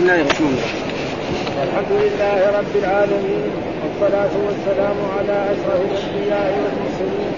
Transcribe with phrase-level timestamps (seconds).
[0.00, 1.62] بسم الله الرحمن الرحيم.
[1.66, 3.44] الحمد لله رب العالمين
[3.80, 7.32] والصلاة والسلام على أشرف الأنبياء والمرسلين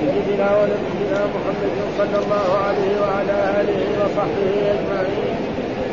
[0.00, 5.36] سيدنا ونبينا محمد صلى الله عليه وعلى آله وصحبه أجمعين.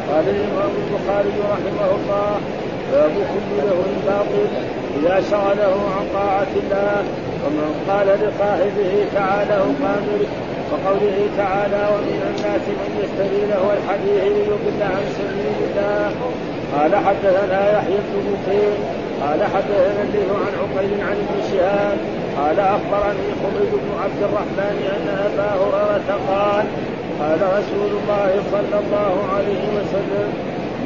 [0.10, 2.32] قال الإمام البخاري رحمه الله
[2.92, 4.50] باب كل له الباطل
[4.98, 6.98] إذا شغله عن طاعة الله
[7.44, 10.22] ومن قال لصاحبه تعالى قامر
[10.72, 16.12] وقوله تعالى ومن الناس من يشتري له الحديث ليضل عن سبيل الله.
[16.74, 18.74] قال حدثنا يحيى بن بكير
[19.22, 21.98] قال حدثنا الليل عن عقيل عن ابن شهاب.
[22.38, 26.66] قال أخبرني حميد بن عبد الرحمن أن أبا هريرة قال
[27.20, 30.30] قال رسول الله صلى الله عليه وسلم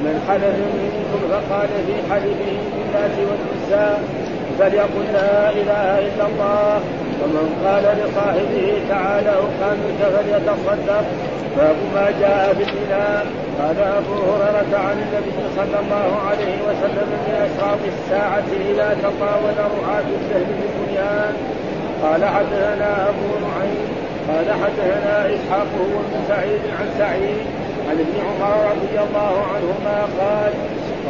[0.03, 3.89] من حلف منكم فقال في حلفه بالله والعزى
[4.59, 6.81] فليقل لا إله إلا الله
[7.21, 11.05] ومن قال لصاحبه تعالى أقامك فليتصدق.
[11.57, 12.63] باب ما جاء في
[13.61, 20.07] قال أبو هريرة عن النبي صلى الله عليه وسلم من أشراط الساعة إذا تطاول رعاة
[20.19, 21.33] السهل بالبنيان
[22.03, 23.87] قال حدثنا أبو نعيم.
[24.29, 27.45] قال حدثنا إسحاق هو بن سعيد عن سعيد
[27.89, 30.53] عن ابن عمر رضي الله عنهما قال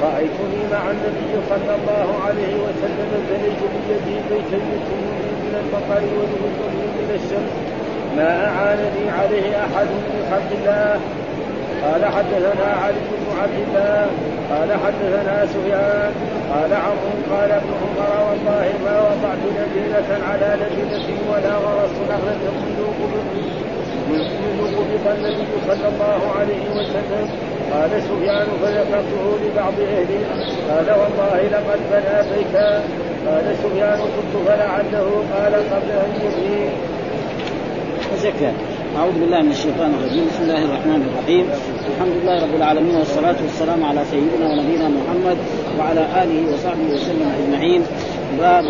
[0.04, 5.31] رأيتني مع النبي صلى الله عليه وسلم فليس بيدي بيت من
[5.64, 7.54] المطر والوجود من الشمس.
[8.18, 11.00] ما أعانني عليه أحد من خلق الله.
[11.84, 14.08] قال حدثنا علي بن عبد الله.
[14.52, 16.12] قال حدثنا سفيان.
[16.54, 17.14] قال عمرو.
[17.34, 22.80] قال ابن عمر والله ما وضعت لبنة على لبنة ولا غرست نخلة منذ
[24.78, 27.51] قبض النبي صلى الله عليه وسلم.
[27.72, 30.24] قال سفيان فذكرته لبعض اهله
[30.70, 32.84] قال والله لقد بنى بيتا
[33.28, 36.70] قال سفيان قلت فلعله قال قبل أن يبني.
[38.98, 40.26] أعوذ بالله من الشيطان الرجيم.
[40.28, 41.46] بسم الله الرحمن الرحيم.
[41.92, 45.38] الحمد لله رب العالمين والصلاة والسلام على سيدنا ونبينا محمد
[45.80, 47.82] وعلى آله وصحبه وسلم أجمعين.
[48.40, 48.66] باب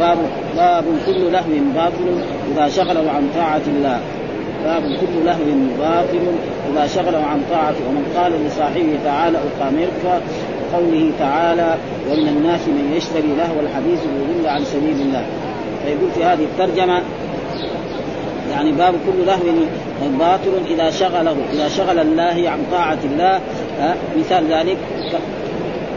[0.00, 0.18] باب
[0.56, 2.06] باب كل لهو باطل
[2.52, 4.00] إذا شغله عن طاعة الله.
[4.66, 5.44] باب كل لهو
[5.78, 6.26] باطل
[6.72, 10.22] إذا شغله عن طاعته ومن قال لصاحبه تعالى أقامرك
[10.74, 11.74] قوله تعالى
[12.10, 15.26] ومن الناس من يشتري لهو الحديث ليضل عن سبيل الله.
[15.84, 17.00] فيقول في هذه الترجمة
[18.52, 19.38] يعني باب كل لهو
[20.18, 23.40] باطل اذا شغله اذا شغل الله عن طاعة الله
[24.18, 24.76] مثال ذلك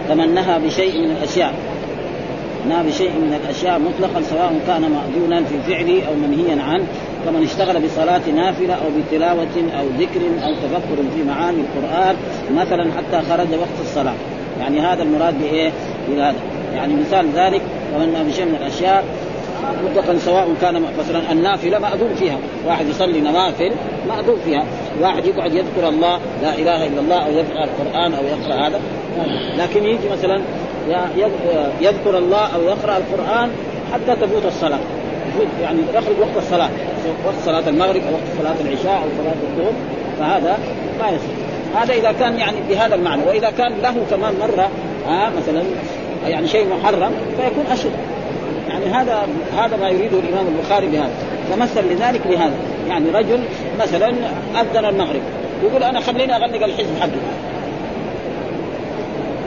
[0.10, 1.54] كمن نهى بشيء من الأشياء.
[2.70, 6.86] نهى بشيء من الأشياء مطلقا سواء كان مأذونا في فعله أو منهيا عنه.
[7.26, 12.16] كمن اشتغل بصلاة نافلة أو بتلاوة أو ذكر أو تفكر في معاني القرآن
[12.56, 14.16] مثلا حتى خرج وقت الصلاة.
[14.60, 15.72] يعني هذا المراد بإيه؟
[16.10, 16.36] بهذا.
[16.76, 17.62] يعني مثال ذلك
[17.96, 19.04] ومن بشيء من الأشياء
[19.84, 22.38] مطلقا سواء كان مثلا النافلة مأذون فيها،
[22.68, 23.72] واحد يصلي نوافل
[24.08, 24.64] مأذون فيها،
[25.02, 28.80] واحد يقعد يذكر الله لا إله إلا الله أو يقرأ القرآن أو يقرأ هذا،
[29.58, 30.42] لكن يجي مثلا
[31.82, 33.50] يذكر الله أو يقرأ القرآن
[33.94, 34.80] حتى تفوت الصلاة،
[35.62, 36.70] يعني يخرج وقت الصلاة،
[37.26, 39.74] وقت صلاة المغرب أو وقت صلاة العشاء أو صلاة الظهر،
[40.20, 40.60] فهذا
[41.00, 41.50] ما يصح.
[41.82, 44.70] هذا إذا كان يعني بهذا المعنى وإذا كان له كمان مرة
[45.08, 45.64] آه مثلا
[46.28, 47.92] يعني شيء محرم فيكون أشد.
[48.70, 51.12] يعني هذا هذا ما يريده الإمام البخاري بهذا.
[51.52, 52.56] فمثل لذلك بهذا.
[52.90, 53.40] يعني رجل
[53.80, 54.10] مثلا
[54.62, 55.22] أذن المغرب
[55.64, 57.10] يقول أنا خليني أغلق الحزب حقي.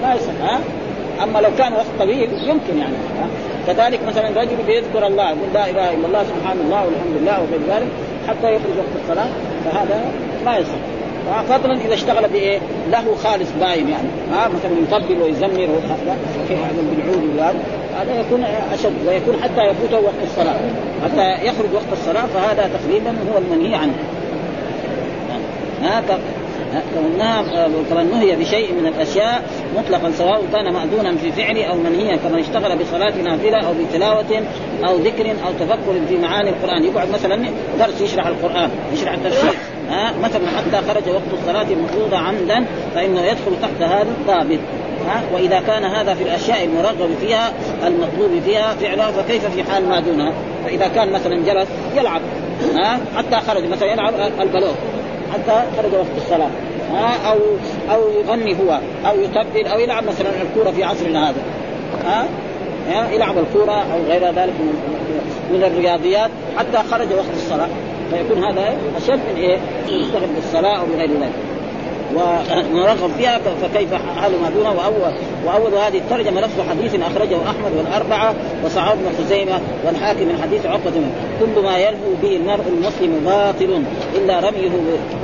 [0.03, 0.60] ما يصح ها
[1.22, 3.26] أما لو كان وقت طويل يمكن يعني ها؟
[3.66, 7.60] كذلك مثلا رجل بيذكر الله يقول لا إله إلا الله سبحان الله والحمد لله وغير
[7.68, 7.88] ذلك
[8.28, 9.28] حتى يخرج وقت الصلاة
[9.64, 10.04] فهذا
[10.44, 10.74] ما يصح.
[11.48, 12.58] فضلا إذا اشتغل بإيه؟
[12.90, 14.08] له خالص باين يعني.
[14.32, 15.68] ها مثلا يطبل ويزمر
[16.90, 17.60] بالعود وهذا
[17.98, 20.56] هذا يكون أشد ويكون حتى يفوته وقت الصلاة.
[21.04, 23.94] حتى يخرج وقت الصلاة فهذا تقريبا هو المنهي عنه.
[25.82, 26.02] ها
[26.94, 27.22] كمن
[27.91, 29.43] كمن نهي بشيء من الأشياء
[29.77, 34.43] مطلقا سواء كان ماذونا في فعله أو منهيا كمن اشتغل بصلاة نافلة أو بتلاوة
[34.84, 36.84] أو ذكر أو تفكر في معاني القرآن.
[36.84, 39.53] يقعد مثلا درس يشرح القرآن يشرح التفسير
[39.88, 44.59] ها مثلا حتى خرج وقت الصلاة المفروضه عمدا فإنه يدخل تحت هذا الضابط
[45.09, 45.22] ها.
[45.34, 47.53] وإذا كان هذا في الأشياء المرغب فيها
[47.86, 50.33] المطلوب فيها فعلها فكيف في حال ما دونها
[50.65, 52.21] فإذا كان مثلا جلس يلعب
[52.75, 53.01] ها.
[53.16, 54.72] حتى خرج مثلا يلعب البلوغ
[55.32, 56.50] حتى خرج وقت الصلاة.
[56.92, 57.38] ها أو
[57.94, 61.42] أو يغني هو أو يتبل أو يلعب مثلا الكورة في عصرنا هذا.
[62.04, 62.26] ها؟
[63.12, 64.74] يلعب الكورة أو غير ذلك من
[65.52, 67.68] من الرياضيات حتى خرج وقت الصلاة.
[68.10, 69.58] فيكون هذا أشد من إيه؟
[69.88, 71.52] يشتغل بالصلاه أو بغير ذلك.
[72.16, 75.12] ونرغب فيها فكيف حال ما دونه؟ واول
[75.47, 80.92] وأول هذه الترجمة نفس حديث أخرجه أحمد والأربعة وصعب بن خزيمة والحاكم من حديث عقبة
[81.41, 83.82] كل ما يلهو به المرء المسلم باطل
[84.14, 84.70] إلا رميه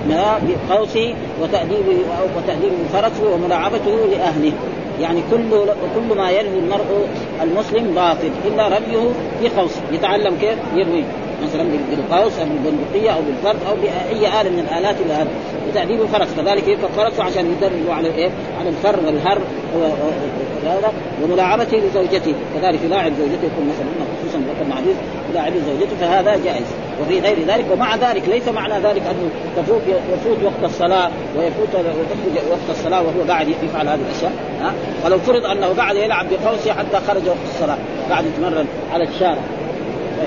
[0.08, 1.98] بقوسه وتأديبه
[2.36, 4.52] وتأديب فرسه وملاعبته لأهله.
[5.00, 5.50] يعني كل
[5.94, 7.08] كل ما يلهو المرء
[7.42, 9.10] المسلم باطل إلا رميه
[9.42, 11.04] بقوسه يتعلم كيف؟ يروي.
[11.42, 15.28] مثلا بالقوس أو بالبندقية أو بالفرد أو بأي آلة من الآلات هذا
[15.68, 16.28] وتأديب الفرس.
[16.36, 18.30] كذلك يركب فرسه عشان يدربوا على الايه؟
[18.60, 19.40] على الفر والهر
[21.22, 22.34] وملاعبته لزوجته.
[22.54, 23.86] كذلك يلاعب زوجته يكون مثلا
[24.22, 24.96] خصوصا رقم معدود
[25.30, 26.66] يلاعب زوجته فهذا جائز.
[27.02, 31.74] وفي غير ذلك ومع ذلك ليس معنى ذلك أنه تفوت يفوت وقت الصلاة ويفوت
[32.50, 34.32] وقت الصلاة وهو قاعد يفعل هذه الأشياء.
[34.60, 34.72] ها؟
[35.04, 37.78] فلو فرض أنه قاعد يلعب بقوسه حتى خرج وقت الصلاة
[38.10, 39.42] قاعد يتمرن على الشارع.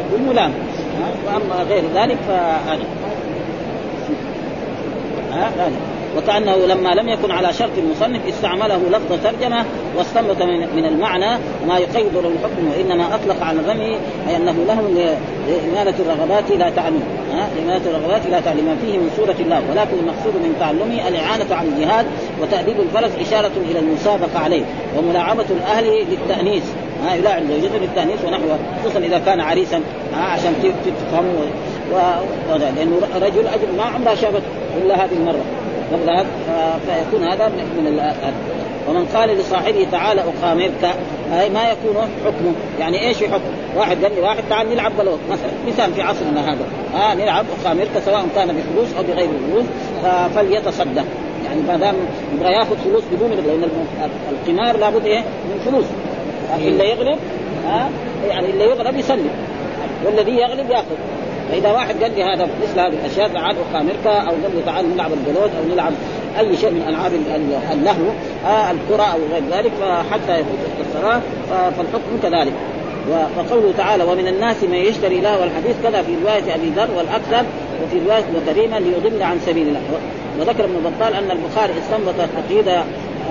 [0.07, 0.53] يكون ملام
[1.25, 2.85] وأما غير ذلك فهذا.
[5.31, 5.71] هذا
[6.17, 9.65] وكأنه لما لم يكن على شرط المصنف استعمله لفظ ترجمة
[9.97, 10.41] واستنبط
[10.75, 11.37] من المعنى
[11.67, 13.97] ما يقيد له الحكم وإنما أطلق على الرمي
[14.29, 14.81] أي أنه له
[15.47, 17.03] لإمالة الرغبات لا تعلم
[17.57, 22.05] لإمالة الرغبات لا تعلم فيه من سورة الله ولكن المقصود من تعلمه الإعانة على الجهاد
[22.41, 24.63] وتأديب الفرس إشارة إلى المسابقة عليه
[24.97, 26.63] وملاعبة الأهل للتأنيس
[27.05, 29.81] ها؟ يلاعب زوجته للتأنيس ونحوه خصوصا إذا كان عريسا
[30.13, 30.53] ها؟ عشان
[30.85, 31.45] تفهموا
[31.93, 32.55] و...
[32.57, 34.41] لأنه رجل أجل ما عمرها شافت
[34.83, 35.41] إلا هذه المرة.
[35.91, 36.25] قبل
[36.87, 38.33] فيكون هذا من هذا
[38.89, 40.95] ومن قال لصاحبه تعالى اقامرك
[41.31, 42.53] ما يكون حكمه.
[42.79, 46.65] يعني إيش حكم واحد قال لي واحد تعال نلعب بلوت مثلا مثال في عصرنا هذا.
[46.95, 49.65] آه نلعب اقامرك سواء كان بفلوس أو بغير فلوس
[50.35, 51.05] فليتصدق.
[51.45, 51.95] يعني ما دام
[52.35, 53.63] يبغى يأخذ فلوس بدون لأن
[54.31, 55.85] القمار لابد إيه؟ من فلوس.
[56.57, 57.19] اللي يغلب
[57.67, 59.29] ها آه يعني اللي يغلب يسلم.
[60.05, 60.95] والذي يغلب يأخذ.
[61.51, 65.11] فاذا واحد قال لي هذا مثل هذه الأشياء تعال أقامرك أو قال لي تعال نلعب
[65.13, 65.93] البلوت أو نلعب
[66.39, 67.11] أي شيء من ألعاب
[67.71, 68.11] اللهو
[68.45, 72.53] آه الكرة أو غير ذلك فحتى يفوت الصلاة فالحكم كذلك.
[73.09, 77.45] وقوله تعالى ومن الناس من يشتري له الحديث كذا في رواية أبي ذر والأكثر
[77.83, 79.81] وفي رواية ابن ليضل عن سبيل الله.
[80.39, 82.67] وذكر ابن بطال أن البخاري استنبط تقييد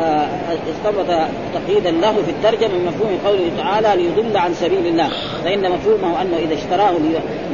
[0.01, 0.27] آه،
[0.71, 5.09] استنبط تقييدا له في الترجمة من مفهوم قوله تعالى ليضل عن سبيل الله.
[5.45, 6.93] فإن مفهومه أنه إذا اشتراه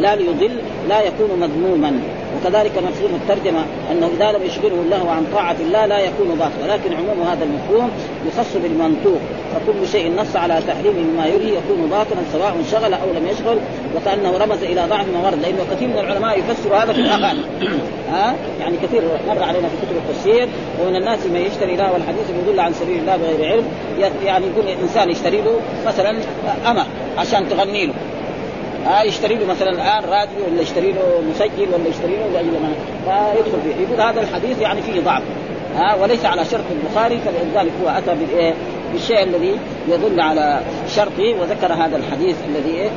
[0.01, 2.01] لا ليضل لا يكون مذموما.
[2.37, 6.93] وكذلك مفهوم الترجمة أنه إذا لم يشغله الله عن طاعة الله لا يكون باطل ولكن
[6.93, 7.91] عموم هذا المفهوم
[8.27, 9.21] يخص بالمنطوق
[9.55, 13.59] فكل شيء نص على تحريمه مما يلهي يكون باطلا سواء شغل أو لم يشغل
[13.97, 17.41] وكأنه رمز إلى ضعف ما ورد لأنه كثير من العلماء يفسر هذا في الاغاني
[18.11, 20.49] ها؟ يعني كثير مر علينا في كتب التفسير
[20.83, 23.65] ومن الناس من يشتري له والحديث يدل عن سبيل الله بغير علم
[24.25, 26.17] يعني يقول إنسان يشتري له مثلا
[26.71, 26.87] امه
[27.19, 27.95] عشان تغني له.
[28.87, 32.51] ها؟ يشتري له مثلا الآن راديو ولا يشتري له مسجل ولا يشتري له لاجل
[33.07, 33.85] ما فيدخل فيه.
[33.85, 35.23] يقول هذا الحديث يعني فيه ضعف.
[35.77, 38.55] ها وليس على شرط البخاري فلذلك هو أتى بالايه
[38.93, 39.59] بالشيء الذي
[39.89, 42.91] يدل على شرطه وذكر هذا الحديث الذي إيه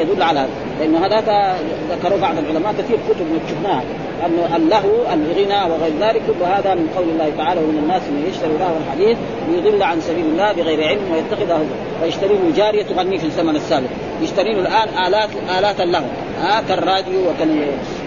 [0.00, 0.48] يدل على هذا.
[0.80, 1.56] لأنه هذا
[1.90, 3.82] ذكروا بعض العلماء كثير كتب شفناها
[4.26, 6.22] انه اللهو الغنى وغير ذلك.
[6.26, 10.24] كل هذا من قول الله تعالى ومن الناس من يشتري له الحديث ليضل عن سبيل
[10.24, 11.66] الله بغير علم ويتخذه
[12.02, 13.88] ويشتري له جارية تغني في الزمن السابق.
[14.22, 16.04] يشتري له الآن الات آلات اللهو
[16.40, 17.66] ها كالراديو وكال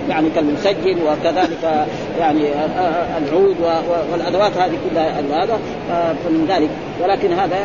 [0.10, 1.88] يعني كالمسجل وكذلك
[2.20, 2.42] يعني
[3.18, 3.56] العود
[4.12, 5.60] والأدوات هذه كلها هذا
[6.24, 6.70] فمن ذلك.
[7.04, 7.58] ولكن هذا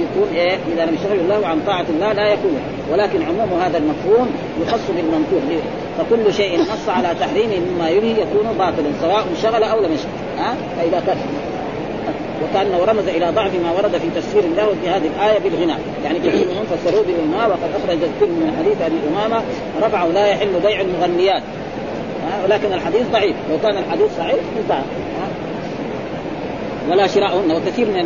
[0.00, 2.60] يكون إيه؟ إذا لم يشغل الله عن طاعة الله لا يكون.
[2.92, 4.30] ولكن عموم هذا المفهوم
[4.62, 5.62] يخص بالمنطوق
[5.98, 10.38] فكل شيء نص على تحريمه مما يلهي يكون باطلا سواء شغل أو لم يشغل.
[10.38, 11.16] ها؟ فإذا كان
[12.44, 16.46] وكأنه رمز إلى ضعف ما ورد في تفسير الله في هذه الآية بالغناء، يعني كثير
[16.48, 19.42] منهم فسروه بالغناء وقد أخرج الكل من حديث أبي أمامة
[19.82, 21.42] رفعه لا يحل بيع المغنيات.
[22.44, 24.82] ولكن الحديث ضعيف، لو كان الحديث صحيح انتهى.
[26.90, 28.04] ولا شراؤهن وكثير من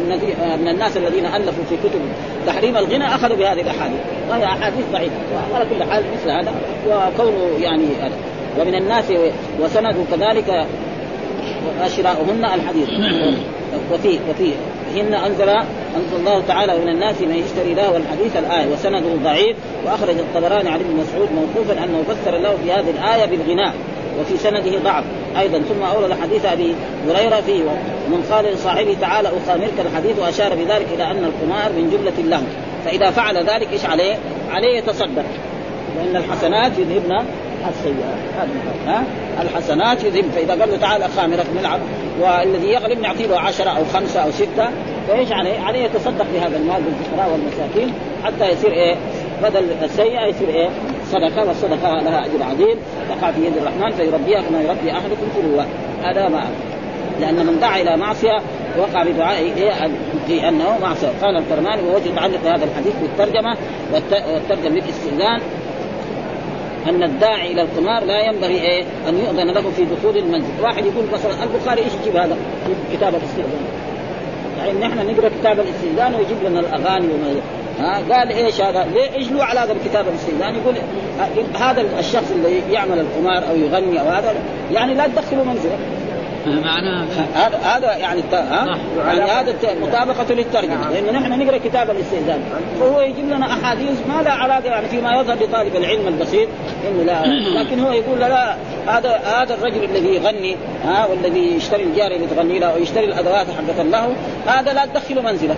[0.63, 2.01] من الناس الذين ألفوا في كتب
[2.47, 4.01] تحريم الغنى أخذوا بهذه الأحاديث.
[4.31, 5.15] وهي أحاديث ضعيفة.
[5.53, 6.53] وعلى كل حال مثل هذا.
[6.89, 7.87] وكونه يعني
[8.61, 9.05] ومن الناس
[9.61, 10.67] وسند كذلك
[11.97, 12.89] شراؤهن الحديث.
[13.93, 14.53] وفي وفي
[14.95, 15.49] هن انزل
[15.97, 18.73] أنزل الله تعالى من الناس من يشتري له الحديث الآية.
[18.73, 19.57] وسنده ضعيف.
[19.87, 23.75] وأخرج الطبراني عن ابن مسعود موقوفا أنه فسر له في هذه الآية بالغناء.
[24.21, 25.05] وفي سنده ضعف
[25.39, 26.75] أيضا ثم أورد حديث أبي
[27.09, 27.63] هريرة فيه
[28.09, 32.43] من قال لصاحبه تعالى اقامرك الحديث وأشار بذلك إلى أن القمار من جملة اللهو
[32.85, 34.15] فإذا فعل ذلك إيش عليه؟
[34.51, 35.25] عليه يتصدق
[35.97, 37.25] لأن الحسنات يذهبن
[37.69, 38.49] السيئات
[38.87, 39.05] ها
[39.43, 41.81] الحسنات يذهب فإذا قال له تعال خامرك نلعب
[42.21, 44.69] والذي يغلب نعطي له عشرة أو خمسة أو ستة
[45.09, 48.97] فإيش عليه؟ عليه يتصدق بهذا المال بالفقراء والمساكين حتى يصير إيه؟
[49.43, 50.69] بدل السيئة يصير إيه؟
[51.13, 52.77] صدقة والصدقة لها أجر عظيم.
[53.09, 55.67] تقع في يد الرحمن فيربيها كما يربي أحدكم فلوة
[56.03, 56.45] هذا ما
[57.21, 58.39] لأن من دعا إلى معصية
[58.79, 59.53] وقع بدعائه
[60.27, 61.09] في أنه معصية.
[61.23, 63.57] قال الكرماني ووجه تعلق هذا الحديث بالترجمة
[63.93, 65.41] والترجمة بالاستئذان.
[66.89, 71.05] أن الداعي إلى القمار لا ينبغي إيه؟ أن يؤذن له في دخول المنزل، واحد يقول
[71.13, 73.92] مثلا البخاري إيش يجيب هذا؟ في كتاب الاستئذان؟
[74.67, 77.41] يعني نحن نقرأ كتاب الاستئذان ويجيب لنا الأغاني وما
[77.79, 80.75] ها قال إيش هذا؟ ليه إيش له علاقه بكتاب الاستئذان؟ يقول
[81.55, 84.35] هذا الشخص اللي يعمل القمار أو يغني أو هذا
[84.73, 85.79] يعني لا تدخله منزله
[87.35, 88.23] هذا هذا يعني.
[88.33, 92.41] ها؟ يعني هذا مطابقة للترجمة لأنه نحن نقرأ كتاب الاستئذان
[92.81, 96.49] فهو يجيب لنا أحاديث ما لها علاقة يعني فيما يظهر لطالب العلم البسيط
[96.89, 97.27] إنه لا
[97.61, 98.57] لكن هو يقول لا, لا
[98.87, 103.83] هذا هذا الرجل الذي يغني ها والذي يشتري الجارية اللي تغني له ويشتري الأدوات حقة
[103.83, 104.15] له
[104.47, 105.57] هذا لا تدخله منزله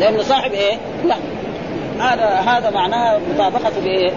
[0.00, 1.16] لأنه صاحب إيه؟ لا
[1.98, 4.10] هذا هذا معناه مطابقة لإيه؟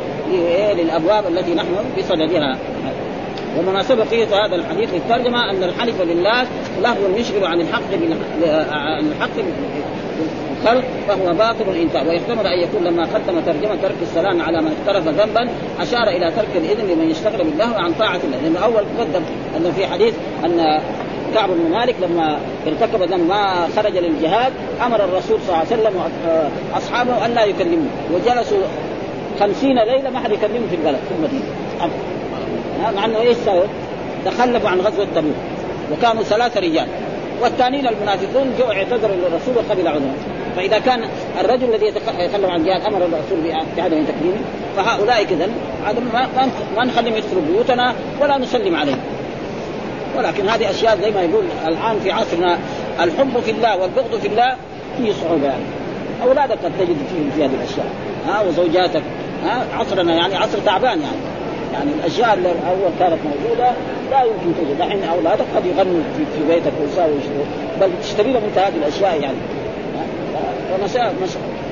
[0.74, 2.58] للأبواب التي نحن بصددها
[3.60, 6.48] ومناسبة فيه هذا الحديث للترجمة أن الحلف لله
[6.82, 7.94] لهو يشغل عن الحق
[8.72, 9.30] عن الحق
[10.62, 15.08] الخلق فهو باطل الانتهاء ويحتمل أن يكون لما قدم ترجمة ترك السلام على من اقترف
[15.08, 15.50] ذنبا
[15.80, 18.38] أشار إلى ترك الإذن لمن يشتغل بالله عن طاعة الله.
[18.44, 19.22] لأنه اول قدم
[19.58, 20.14] انه في حديث
[20.46, 20.82] أن
[21.34, 24.54] كعب بن مالك لما ارتكب ذنب ما خرج للجهاد
[24.86, 26.02] أمر الرسول صلى الله عليه وسلم
[26.74, 28.62] أصحابه أن لا يكلموا وجلسوا
[29.40, 31.46] خمسين ليلة ما حد يكلمهم في البلد في المدينة.
[32.96, 33.66] مع انه إيش سووا؟
[34.26, 35.36] تخلفوا عن غزوة تبوك.
[35.92, 36.88] وكانوا ثلاثة رجال.
[37.42, 40.16] والثانيين المنافقون جاءوا اعتذروا للرسول وقبل عذرهم
[40.56, 41.04] فإذا كان
[41.40, 44.42] الرجل الذي يتخلف عن الجهاد أمر الرسول بعدم تكريمه
[44.78, 45.48] فهؤلاء كذا
[46.78, 49.00] ما نخليهم يدخلوا بيوتنا ولا نسلم عليهم.
[50.18, 52.58] ولكن هذه أشياء زي ما يقول الآن في عصرنا
[53.02, 54.56] الحب في الله والبغض في الله
[54.98, 55.46] فيه صعوبة.
[55.46, 55.64] يعني
[56.24, 57.88] أولادك قد تجد فيهم في هذه الأشياء.
[58.28, 59.04] ها وزوجاتك.
[59.46, 61.37] ها عصرنا يعني عصر تعبان يعني.
[61.74, 63.72] يعني الأشياء اللي أول كانت موجودة
[64.12, 67.14] لا يمكن توجد الحين أولادك قد يغنوا في, في بيتك ويساوي
[67.82, 69.38] بل تشتري لهم أنت هذه الأشياء يعني.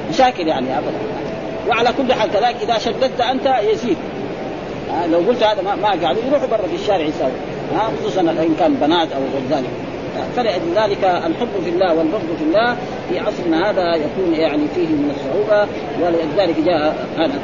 [0.09, 0.97] مشاكل يعني ابدا.
[1.69, 3.97] وعلى كل حال كذلك إذا شددت أنت يزيد.
[5.11, 7.31] لو قلت هذا ما, قاعد يروحوا برا في الشارع يساوي.
[7.99, 9.69] خصوصا إن كان بنات أو غير ذلك.
[10.35, 12.77] فلأجل ذلك الحب في الله والبغض في الله
[13.09, 15.67] في عصرنا هذا يكون يعني فيه من الصعوبة
[16.01, 17.39] ولذلك جاء هذا.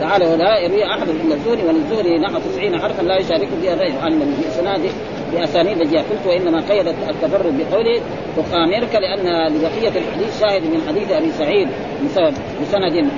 [0.00, 4.18] تعالى ولا يروي أحد الا الزهري وللزهري نحو 90 حرفا لا يشارك فيها غيره عن
[4.18, 4.90] باسناده
[5.32, 8.00] بأسانيد جاء قلت وإنما قيد التفرد بقوله
[8.36, 11.68] تخامرك لأن لبقية الحديث شاهد من حديث أبي سعيد
[12.62, 13.10] بسند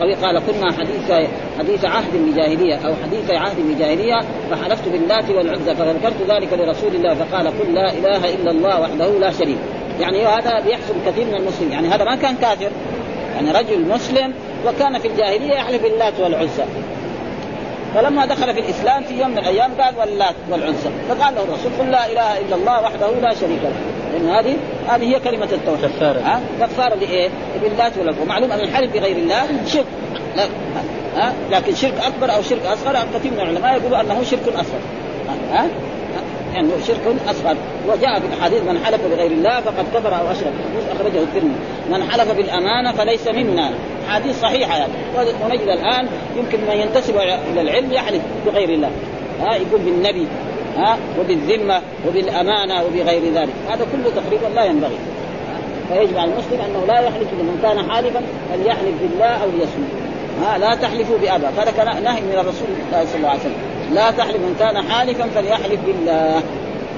[0.00, 0.14] قوي.
[0.14, 1.28] قال كنا حديث
[1.58, 7.46] حديث عهد بجاهلية أو حديث عهد بجاهلية فحلفت باللات والعزى فذكرت ذلك لرسول الله فقال
[7.46, 9.58] قل لا إله إلا الله وحده لا شريك.
[10.00, 11.72] يعني هذا بيحصل كثير من المسلمين.
[11.72, 12.70] يعني هذا ما كان كافر.
[13.34, 14.32] يعني رجل مسلم
[14.66, 16.64] وكان في الجاهلية يحلف باللات والعزى.
[17.94, 20.90] فلما دخل في الإسلام في يوم من الأيام قال واللات والعزى.
[21.08, 23.72] فقال له الرسول قل لا إله إلا الله وحده لا شريك له.
[24.12, 24.56] لأن هذه
[24.88, 25.90] هذه هي كلمة التوحيد.
[25.90, 26.20] كفارة.
[26.20, 27.28] ها؟ كفارة لإيه؟
[27.62, 29.86] باللات والعزى ومعلوم أن الحلف بغير الله شرك.
[30.36, 30.44] لا
[31.16, 34.80] ها؟ لكن شرك أكبر أو شرك أصغر كثير من العلماء يقولوا أنه شرك أصغر.
[35.52, 35.66] ها؟
[36.54, 37.56] يعني شرك أصغر.
[37.88, 40.52] وجاء في الاحاديث من حلف بغير الله فقد كفر أو أشرك.
[40.92, 41.54] أخرجه الترمذي.
[41.90, 43.70] من حلف بالأمانة فليس منا.
[44.08, 44.92] حديث صحيحه يعني
[45.44, 47.16] ونجد الآن يمكن من ينتسب
[47.52, 48.90] إلى العلم يحلف بغير الله.
[49.40, 50.26] ها يقول بالنبي
[50.76, 53.52] ها وبالذمة وبالأمانة وبغير ذلك.
[53.68, 54.98] هذا كله تقريبا لا ينبغي.
[55.88, 58.20] فيجب على المسلم أنه لا يحلف من كان حالفا
[58.52, 59.90] فليحلف بالله أو ليصمت.
[60.42, 61.48] ها لا تحلفوا بأبا.
[61.58, 63.73] هذا نهي من الرسول صلى الله عليه وسلم.
[63.92, 66.42] لا تحلف من كان حالفا فليحلف بالله.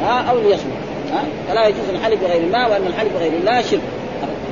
[0.03, 0.73] ها؟ أو ليصمت.
[1.13, 3.81] ها؟ فلا يجوز الحلف بغير الله وأن الحلف بغير الله شرك.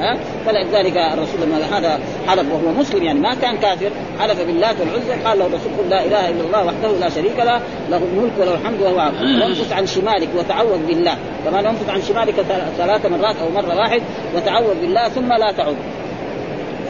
[0.00, 5.22] ها؟ فلذلك الرسول لما هذا حلف وهو مسلم يعني ما كان كافر حلف بالله والعزى
[5.24, 7.60] قال له الرسول قل لا إله إلا الله وحده لا شريك له
[7.90, 9.16] له الملك وله الحمد وهو عبد.
[9.42, 11.16] وانفس عن شمالك وتعوذ بالله.
[11.44, 12.34] كمان انفس عن شمالك
[12.78, 14.02] ثلاث مرات أو مرة واحد
[14.36, 15.76] وتعوذ بالله ثم لا تعود.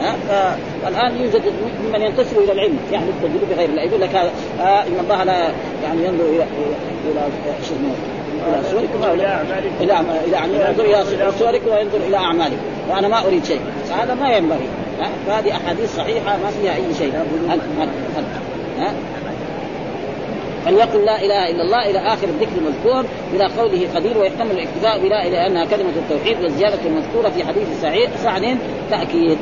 [0.01, 1.41] ها؟ فالآن يوجد
[1.85, 2.77] ممن ينتسب إلى العلم.
[2.91, 5.51] يعني التجربه بغير الله يقول لك آه إن الله لا
[5.83, 6.45] يعني ينظر إلى
[7.11, 7.21] إلى
[8.47, 10.85] إلى صوركم إلى اعمالكم إلى إلى ينظر
[11.15, 12.57] إلى صوركم وينظر إلى اعمالكم
[12.89, 13.59] وأنا ما أريد شيء.
[13.89, 14.67] فهذا ما ينبغي.
[15.27, 17.13] فهذه أحاديث صحيحة ما فيها أي شيء.
[17.49, 18.23] هل هل هل
[18.79, 18.93] ها؟
[20.65, 25.27] فليقل لا إله إلا الله إلى آخر الذكر المذكور إلى قوله قدير ويحتمل الاكتفاء بلا
[25.27, 27.67] إلى أنها كلمة التوحيد والزيادة المذكورة في حديث
[28.23, 28.57] سعد
[28.91, 29.37] تأكيد.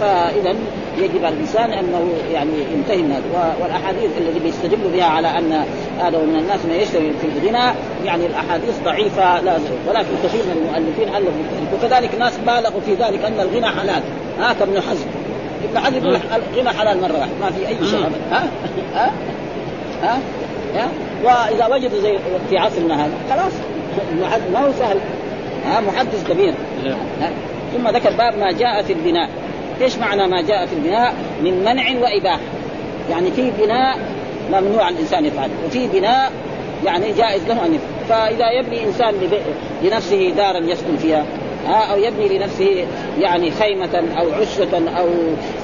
[0.00, 0.54] فإذا
[0.98, 3.56] يجب على الإنسان أنه يعني ينتهي من هذا.
[3.62, 5.64] والأحاديث الذي بيستدل بها على أن
[6.00, 9.58] هذا من الناس من يشتري في الغنى يعني الأحاديث ضعيفة لا
[9.88, 14.02] ولكن كثير من المؤلفين الفوا وكذلك ناس بالغوا في ذلك أن الغنى حلال.
[14.40, 15.06] ها كابن حزم.
[15.64, 16.16] ابن حزم يقول
[16.54, 17.34] الغنى حلال مرة واحدة.
[17.40, 18.10] ما في أي شيء.
[18.30, 18.48] ها؟
[18.94, 19.10] ها؟
[20.74, 20.88] ها؟
[21.24, 22.18] وإذا وجدوا زي
[22.50, 23.52] في عصرنا هذا خلاص.
[24.52, 24.98] ما هو سهل.
[25.66, 26.54] ها محدث كبير.
[27.20, 27.30] ها.
[27.76, 29.28] ثم ذكر باب ما جاء في البناء.
[29.82, 32.40] إيش معنى ما جاء في البناء؟ من منع واباحه
[33.10, 33.98] يعني في بناء
[34.52, 36.32] ممنوع الإنسان يفعل وفي بناء
[36.84, 37.98] يعني جائز له أن يفعل.
[38.08, 39.14] فإذا يبني إنسان
[39.82, 41.24] لنفسه دارا يسكن فيها
[41.66, 42.86] ها أو يبني لنفسه
[43.20, 45.08] يعني خيمة أو عشه أو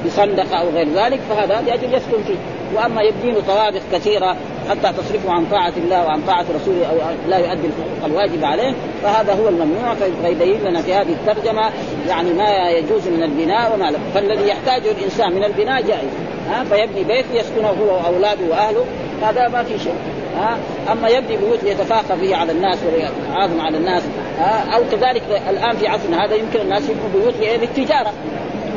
[0.07, 2.37] بصندقه أو غير ذلك فهذا لاجل يسكن فيه.
[2.75, 4.37] وأما يبني له طوابق كثيرة
[4.71, 6.97] حتى تصرفه عن طاعة الله وعن طاعة رسوله أو
[7.29, 9.95] لا يؤدي الحقوق الواجبه عليه فهذا هو الممنوع.
[10.23, 11.71] فيبين لنا في هذه الترجمة
[12.09, 13.99] يعني ما يجوز من البناء وما لا.
[14.15, 16.11] فالذي يحتاجه الإنسان من البناء جائز.
[16.51, 18.85] ها فيبني بيت يسكنه هو وأولاده وأهله
[19.23, 19.95] هذا ما في شيء
[20.37, 20.59] ها
[20.93, 24.03] أما يبني بيوت ليتفاخر به على الناس ويعاظم على الناس
[24.39, 28.13] ها أو كذلك الآن في عصرنا هذا يمكن الناس يبنوا بيوت للتجاره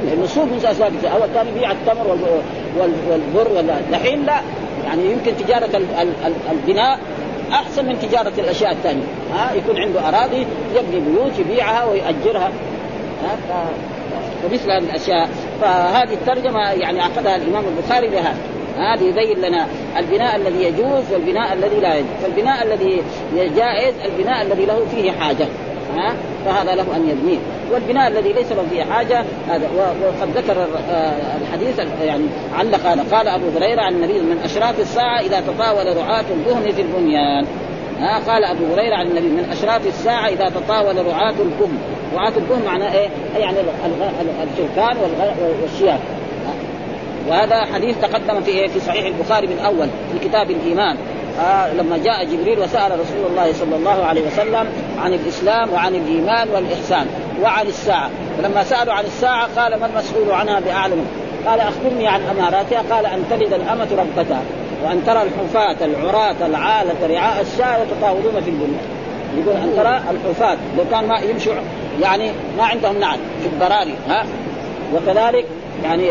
[0.05, 2.17] لأنه سوق من اسواق اول كان يبيع التمر
[2.79, 4.41] والبر ولا دحين لا.
[4.87, 5.69] يعني يمكن تجارة
[6.51, 6.99] البناء
[7.51, 9.03] أحسن من تجارة الأشياء الثانية.
[9.33, 12.51] ها يكون عنده أراضي يبني بيوت يبيعها ويؤجرها
[13.23, 13.65] ها
[14.45, 15.29] ومثل هذه الأشياء.
[15.61, 18.35] فهذه الترجمة يعني عقدها الإمام البخاري بهذا
[18.77, 19.67] هذه يبين لنا
[19.97, 22.09] البناء الذي يجوز والبناء الذي لا يجوز.
[22.23, 23.01] فالبناء الذي
[23.35, 25.47] جائز البناء الذي له فيه حاجة.
[25.95, 26.15] ها؟
[26.45, 27.37] فهذا له أن يبنيه.
[27.71, 32.25] والبناء الذي ليس له فيه حاجة هذا وقد ذكر آه، الحديث يعني
[32.57, 33.17] علق هذا.
[33.17, 37.45] قال أبو هريرة عن النبي من أشراط الساعة إذا تطاول رعاة الدهن في البنيان.
[37.99, 41.77] ها؟ قال أبو هريرة عن النبي من أشراط الساعة إذا تطاول رعاة الدهن
[42.15, 43.57] رعاة الدهن معناه إيه؟ يعني
[44.43, 44.97] التركان
[45.63, 45.99] والشياب
[47.29, 50.97] وهذا حديث تقدم في في صحيح البخاري من أول في كتاب الإيمان.
[51.39, 54.67] آه لما جاء جبريل وسأل رسول الله صلى الله عليه وسلم
[54.99, 57.07] عن الإسلام وعن الإيمان والإحسان
[57.41, 58.09] وعن الساعة.
[58.37, 61.05] فلما سألوا عن الساعة قال ما المسؤول عنها بأعلم؟
[61.47, 62.83] قال أخبرني عن أماراتها.
[62.91, 64.41] قال أن تلد الأمة ربتها
[64.83, 68.79] وأن ترى الحفاة العراة العالة رعاء الشاة يتطاولون في الدنيا
[69.37, 70.57] يقول أن ترى الحفاة.
[70.77, 71.53] لو كان ما يمشوا
[72.01, 74.25] يعني ما عندهم نعل في البراري ها؟
[74.95, 75.45] وكذلك
[75.83, 76.09] يعني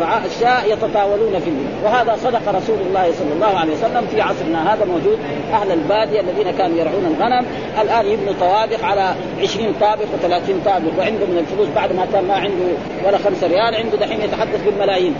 [0.00, 4.74] رعاء الشاء يتطاولون في الليل وهذا صدق رسول الله صلى الله عليه وسلم في عصرنا.
[4.74, 5.18] هذا موجود
[5.52, 7.46] أهل البادية الذين كانوا يرعون الغنم.
[7.82, 10.98] الآن يبنوا طوابق على 20 طابق و30 طابق.
[10.98, 12.64] وعنده من الفلوس بعد ما كان ما عنده
[13.06, 15.14] ولا خمسة ريال عنده دحين يتحدث بالملايين.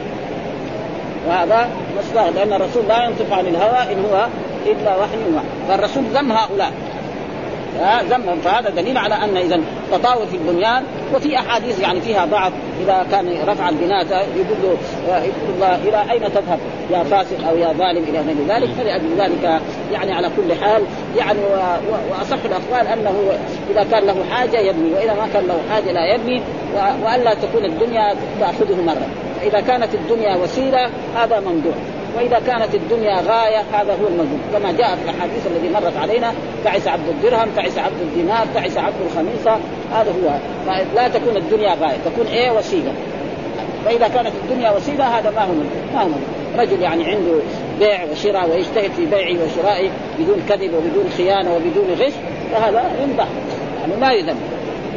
[1.29, 4.27] وهذا مصدر لأن الرسول لا ينطق عن الهوى إن هو
[4.67, 6.73] إلا وحي يوحى فالرسول ذم هؤلاء.
[8.11, 8.41] ذمهم.
[8.41, 9.61] فهذا دليل على أن اذا
[9.93, 10.83] تطاول في البنيان
[11.15, 12.53] وفي أحاديث يعني فيها ضعف.
[12.81, 14.07] إذا كان رفع البناء
[14.37, 14.77] يقول له
[15.09, 16.59] يقول الله إلى أين تذهب؟
[16.91, 18.71] يا فاسق أو يا ظالم إلى غير ذلك.
[18.71, 19.61] فلأجل ذلك
[19.93, 20.83] يعني على كل حال
[21.17, 21.39] يعني
[22.11, 23.15] وأصح الأقوال أنه
[23.71, 26.43] إذا كان له حاجة يبني وإذا ما كان له حاجة لا يبني
[27.05, 29.07] وألا تكون الدنيا تأخذه مرة.
[29.41, 31.75] فاذا كانت الدنيا وسيلة هذا ممدوح
[32.17, 36.33] وإذا كانت الدنيا غاية هذا هو المذموم كما جاء في الأحاديث الذي مرت علينا
[36.65, 39.59] تعس عبد الدرهم تعس عبد الدينار تعس عبد الخميصة
[39.93, 40.39] هذا هو.
[40.95, 42.93] لا تكون الدنيا غاية تكون إيه؟ وسيلة.
[43.85, 45.53] فإذا كانت الدنيا وسيلة هذا ما هو
[45.95, 46.09] ما هو
[46.59, 47.33] رجل يعني عنده
[47.79, 52.13] بيع وشراء ويجتهد في بيعه وشرائه بدون كذب وبدون خيانة وبدون غش
[52.53, 53.27] فهذا يمدح
[53.81, 54.37] يعني ما يذم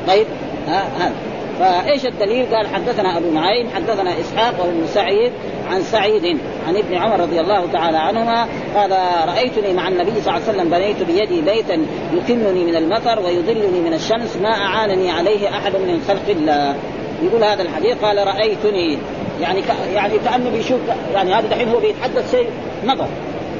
[0.08, 0.26] طيب؟
[0.68, 1.14] ها هذا.
[1.60, 5.32] فإيش الدليل؟ قال حدثنا أبو نعيم حدثنا إسحاق وابن سعيد
[5.72, 8.92] عن سعيد عن ابن عمر رضي الله تعالى عنهما قال
[9.28, 13.94] رأيتني مع النبي صلى الله عليه وسلم بنيت بيدي بيتا يكنني من المطر ويظلني من
[13.94, 16.76] الشمس ما أعانني عليه أحد من خلق الله.
[17.24, 18.98] يقول هذا الحديث قال رأيتني.
[19.42, 19.66] يعني ك...
[19.94, 20.80] يعني كانه بيشوف
[21.14, 22.50] يعني هذا دحين هو بيتحدث شيء
[22.86, 23.08] نظر.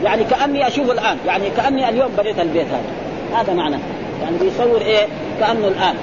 [0.04, 3.42] يعني كأني أشوفه الآن يعني كأني اليوم بنيت البيت هذا.
[3.42, 3.78] هذا معنى.
[4.22, 5.08] يعني بيصور إيه؟
[5.40, 5.96] كأنه الآن.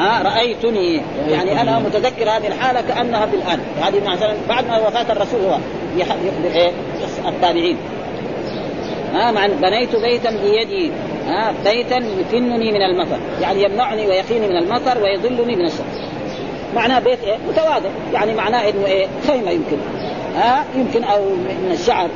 [0.00, 1.02] ها رأيتني.
[1.28, 3.60] يعني أنا متذكر هذه الحالة كأنها بالآن.
[3.82, 5.58] هذه مثلا بعد ما وفاة الرسول هو
[5.96, 6.70] يخبر إيه؟
[7.28, 7.76] التابعين.
[9.14, 10.90] ها مع بنيت بيتا بيدي.
[11.26, 13.18] ها بيتا يكنني من المطر.
[13.42, 16.10] يعني يمنعني ويقيني من المطر ويظلني من الشمس
[16.74, 17.90] معناه بيت إيه؟ متواضع.
[18.12, 19.76] يعني معناه إنه إيه؟ خيمة يمكن.
[20.36, 22.08] ها يمكن أو من الشعر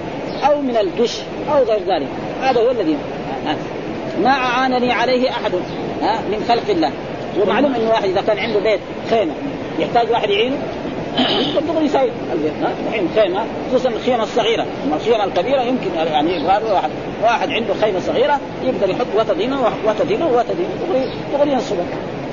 [0.47, 1.19] أو من القش
[1.53, 2.09] أو غير ذلك.
[2.43, 2.97] هذا هو الذي
[4.23, 5.53] ما أعانني عليه أحد
[6.03, 6.91] ها من خلق الله.
[7.43, 9.33] ومعلوم إنه واحد إذا كان عنده بيت خيمة
[9.79, 10.57] يحتاج واحد يعينه
[11.69, 12.53] دغري يسوي البيت.
[12.89, 14.67] الحين خيمة خصوصا الخيمة الصغيرة.
[14.87, 16.91] اما الخيمة الكبيرة يمكن يعني واحد
[17.23, 21.85] واحد عنده خيمة صغيرة يقدر يحط وتد هنا وتد هنا وتد هنا دغري دغري ينصبها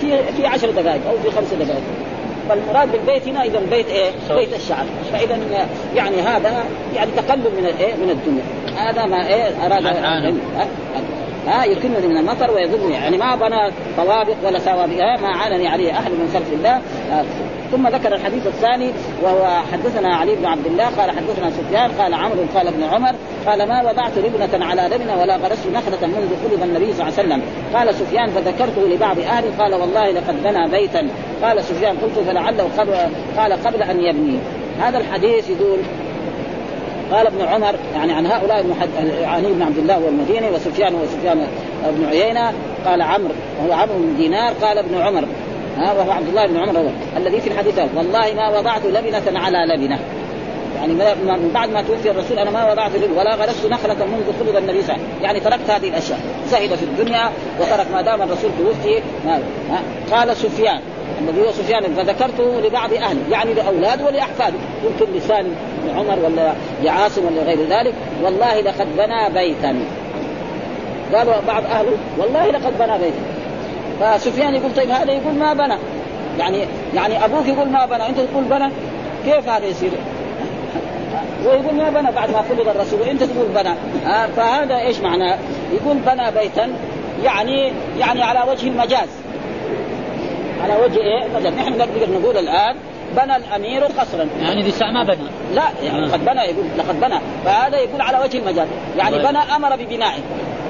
[0.02, 1.82] في في 10 دقائق أو في خمس دقائق.
[2.50, 4.86] فالمراد بالبيت هنا اذا بيت إيه؟ بيت الشعر.
[5.14, 5.40] فاذا
[5.96, 6.64] يعني هذا
[6.96, 8.44] يعني تقلل من الايه؟ من الدنيا.
[8.76, 9.84] هذا ما إيه؟ أراد
[11.48, 16.12] ها يكنني من المطر ويذلني يعني ما بنى طوابق ولا سوابق ما عانني عليه أحد
[16.12, 16.82] من خلق الله.
[17.72, 18.92] ثم ذكر الحديث الثاني
[19.24, 23.16] وهو حدثنا علي بن عبد الله قال حدثنا سفيان قال عمرو قال ابن عمر
[23.48, 27.28] قال ما وضعت لبنة على لبنة ولا غرست نخلة منذ قلب النبي صلى الله عليه
[27.28, 27.42] وسلم.
[27.74, 31.08] قال سفيان فذكرته لبعض أهلي قال والله لقد بنى بيتا.
[31.44, 32.94] قال سفيان قلت فلعله قبل
[33.38, 34.40] قال قبل أن يبني.
[34.82, 35.80] هذا الحديث يقول
[37.12, 38.90] قال ابن عمر يعني عن هؤلاء المحد...
[39.24, 41.48] علي بن عبد الله والمديني وسفيان وسفيان
[41.90, 42.54] بن عيينة
[42.86, 45.24] قال عمرو وهو عمرو بن دينار قال ابن عمر
[45.78, 49.58] ها وهو عبد الله بن عمر هو الذي في الحديث والله ما وضعت لبنة على
[49.74, 50.00] لبنة.
[50.76, 54.82] يعني من بعد ما توفي الرسول أنا ما وضعت ولا غرست نخلة منذ قبض النبي
[54.82, 55.24] صلى الله عليه وسلم.
[55.24, 56.20] يعني تركت هذه الأشياء
[56.52, 59.02] زهد في الدنيا وترك ما دام الرسول توفي
[60.12, 60.80] قال سفيان
[61.22, 64.58] الذي هو سفيان فذكرته لبعض أهله يعني لأولاده ولأحفاده.
[64.84, 65.56] يمكن لسان
[65.90, 69.76] عمر ولا لعاصم ولا غير ذلك والله لقد بنى بيتا
[71.14, 73.22] قالوا بعض اهله والله لقد بنى بيتا
[74.02, 75.76] فسفيان يقول طيب هذا يقول ما بنى
[76.40, 76.66] يعني
[76.96, 78.70] يعني أبوك يقول ما بنى أنت تقول بنى
[79.26, 79.92] كيف هذا يصير؟
[81.46, 83.76] ويقول ما بنى بعد ما قبض الرسول وانت تقول بنى
[84.36, 85.38] فهذا إيش معناه؟
[85.74, 86.74] يقول بنى بيتا
[87.24, 89.10] يعني يعني على وجه المجاز
[90.64, 92.76] على وجه إيه؟ مجاز نحن نقدر نقول الآن
[93.18, 94.28] بنى الأمير قصرا.
[94.42, 97.20] يعني لسه ما بنى لا يعني قد بنى يقول لقد بنى.
[97.46, 100.22] فهذا يقول على وجه المجاز يعني بنى أمر ببنائه.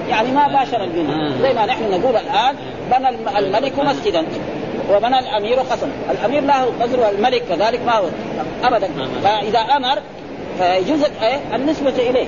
[0.10, 1.32] يعني ما باشر البناء.
[1.42, 2.56] زي ما نحن نقول الآن
[2.92, 4.26] بنى الملك مسجدا.
[4.92, 5.90] وبنى الأمير قصرا.
[6.12, 8.06] الأمير له قصر والملك كذلك ما هو.
[8.64, 8.90] ابدا.
[9.24, 9.98] فإذا أمر
[10.58, 11.04] فيجوز
[11.54, 12.28] النسبة إليه.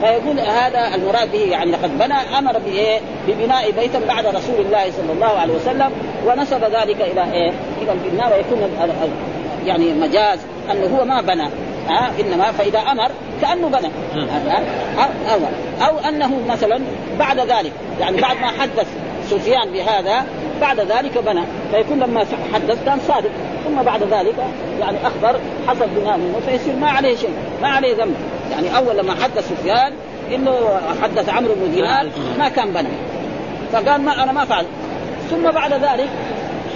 [0.00, 5.12] فيقول هذا المراد به يعني لقد بنى أمر بايه؟ ببناء بيتا بعد رسول الله صلى
[5.12, 5.90] الله عليه وسلم
[6.26, 8.58] ونسب ذلك إلى إيه؟ إلى البناء ويكون
[9.66, 10.38] يعني مجاز
[10.70, 11.48] أنه هو ما بنى
[11.88, 13.10] ها إنما فإذا أمر
[13.42, 13.88] كأنه بنى
[15.32, 15.40] أو,
[15.86, 16.80] أو أنه مثلا
[17.18, 18.86] بعد ذلك يعني بعد ما حدث
[19.30, 20.24] سفيان بهذا
[20.60, 23.30] بعد ذلك بنى فيكون لما حدث كان صادق
[23.64, 24.34] ثم بعد ذلك
[24.80, 27.30] يعني أخبر حصل بناء منه فيصير ما عليه شيء
[27.62, 28.14] ما عليه ذنب
[28.52, 29.92] يعني أول لما حدث سفيان
[30.34, 32.06] إنه حدث عمرو بن دينار
[32.38, 32.88] ما كان بنى
[33.72, 34.66] فقال ما أنا ما فعل.
[35.30, 36.08] ثم بعد ذلك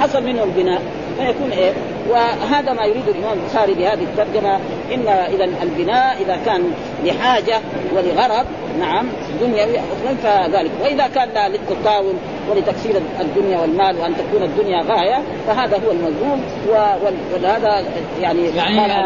[0.00, 0.82] حصل منه البناء.
[1.18, 1.72] فيكون إيه؟
[2.08, 4.56] وهذا ما يريد الإمام البخاري بهذه الترجمة
[4.94, 6.72] إن اذا البناء إذا كان
[7.04, 7.60] لحاجة
[7.94, 8.46] ولغرض
[8.80, 9.06] نعم
[9.40, 9.80] دنيوي
[10.22, 10.70] فذلك.
[10.82, 12.14] وإذا كان للتطاول
[12.50, 17.84] ولتكسير الدنيا والمال وأن تكون الدنيا غاية فهذا هو المذموم وهذا
[18.20, 18.96] يعني يعني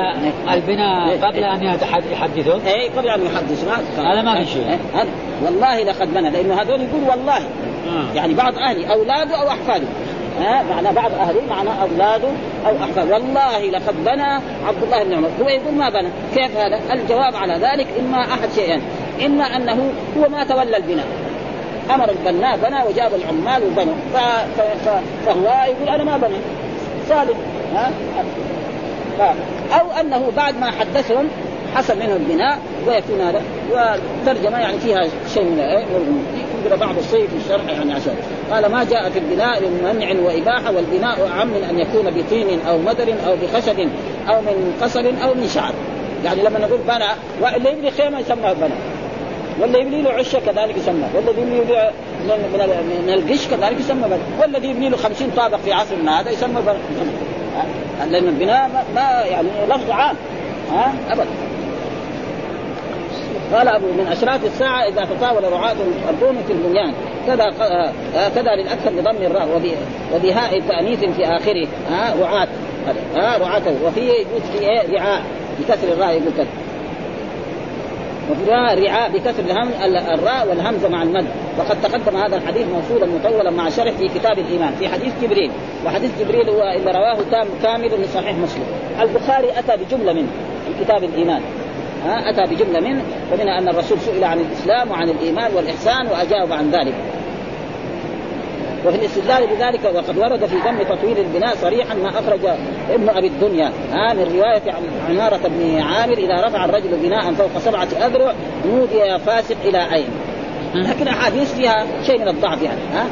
[0.54, 1.78] البناء قبل أن
[2.12, 4.78] يحدثوا اي قبل أن يحدثوا هذا ما في شيء.
[5.44, 7.37] والله لقد بنى لأنه هذول يقول والله.
[7.37, 8.14] آه.
[8.14, 9.87] يعني بعض أهلي أولاده أو أحفاده.
[10.40, 12.28] ها معنى بعض اهله معنى أولاده
[12.66, 13.14] أو أحفاده.
[13.14, 14.33] والله لقد بنى
[14.66, 15.28] عبد الله بن عمر.
[15.42, 18.83] هو يقول ما بنى؟ كيف هذا؟ الجواب على ذلك إما أحد شيئين.
[19.26, 21.06] إما أنه هو ما تولى البناء.
[21.94, 23.94] أمر البناء بنى وجاب العمال وبنوا.
[25.26, 26.37] فهو يقول أنا ما بنى
[27.09, 27.37] صالح.
[27.74, 27.90] ها؟
[29.72, 31.28] أو أنه بعد ما حدثهم
[31.74, 35.04] حصل منه البناء ويكون هذا والترجمة يعني فيها
[35.35, 35.59] شيء من
[36.64, 38.14] يقرا بعض الشيء في الشرح يعني عشان.
[38.50, 42.78] قال ما جاء في البناء من منع وإباحة والبناء اعم من أن يكون بطين أو
[42.78, 43.88] مدر أو بخشب
[44.28, 45.72] أو من قصر أو من شعر.
[46.24, 47.09] يعني لما نقول بنى
[47.40, 48.74] واللي يبني خيمة يسمى بنى.
[49.60, 51.04] ولا يبني له عشه كذلك يسمى.
[51.14, 51.92] ولا يبني له
[52.26, 56.78] من, القش كذلك يسمى بنى والذي يبني له 50 طابق في عصرنا هذا يسمى بنى
[58.10, 60.16] لأن البناء ما يعني لفظ عام.
[60.72, 61.30] ها؟ ابدا
[63.54, 65.76] قال ابو من أشراط الساعة إذا تطاول رعاة
[66.10, 66.92] القوم في البنيان.
[67.26, 67.92] كذا آه،
[68.34, 69.48] كذا للأكثر بضم الراء
[70.14, 71.66] وبهاء تأنيث في آخره.
[71.90, 72.48] ها؟ رعاة.
[73.16, 73.62] ها؟ رعاة.
[73.84, 75.22] وفي يجوز في إيه؟ رعاء.
[75.60, 76.46] بكسر الراء يقول كذا.
[78.30, 78.50] وفي
[78.84, 79.68] رعاء بكسر الهم
[80.14, 81.26] الراء والهمزه مع المد.
[81.58, 85.50] وقد تقدم هذا الحديث موصولا مطولا مع شرح في كتاب الإيمان في حديث جبريل.
[85.86, 88.64] وحديث جبريل هو اللي رواه تام كامل من صحيح مسلم.
[89.00, 90.28] البخاري أتى بجملة منه
[90.66, 91.42] في كتاب الإيمان.
[92.06, 96.94] أتى بجملة منه ومنها أن الرسول سئل عن الإسلام وعن الإيمان والإحسان وأجاب عن ذلك.
[98.86, 102.40] وفي الاستدلال بذلك وقد ورد في ذم تطويل البناء صريحا ما أخرج
[102.90, 103.72] ابن أبي الدنيا.
[103.92, 108.34] ها من رواية عن عمارة بن عامر إذا رفع الرجل بناء فوق سبعة أذرع
[108.66, 110.08] نودي يا فاسق إلى عين.
[110.74, 113.06] لكن أحاديث فيها شيء من الضعف يعني ها؟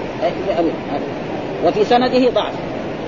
[1.64, 2.52] وفي سنده ضعف.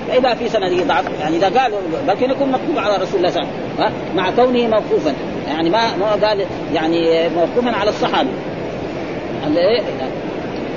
[0.07, 3.51] فإذا في سنده ضعف يعني إذا قالوا بل يكون مكتوب على رسول الله صلى الله
[3.79, 5.13] عليه وسلم مع كونه موقوفا.
[5.47, 8.29] يعني ما ما قال يعني موقوفا على الصحابي